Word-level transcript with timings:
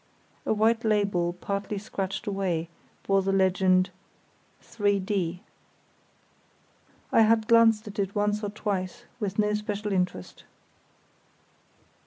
A 0.47 0.51
white 0.55 0.83
label 0.83 1.31
partly 1.33 1.77
scratched 1.77 2.25
away 2.25 2.69
bore 3.05 3.21
the 3.21 3.31
legend 3.31 3.91
"3_d_." 4.63 5.41
I 7.11 7.21
had 7.21 7.47
glanced 7.47 7.85
at 7.87 7.99
it 7.99 8.15
once 8.15 8.43
or 8.43 8.49
twice 8.49 9.03
with 9.19 9.37
no 9.37 9.53
special 9.53 9.91
interest. 9.93 10.43